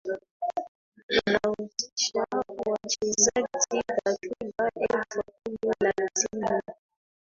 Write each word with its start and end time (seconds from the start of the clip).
yanahuzisha 1.17 2.25
wachezaji 2.69 3.47
takriban 4.03 4.71
elfu 4.89 5.23
kumi 5.43 5.73
na 5.83 5.93
timu 6.13 6.61